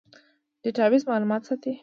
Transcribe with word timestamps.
ډیټابیس 0.61 1.03
معلومات 1.09 1.41
ساتي 1.49 1.73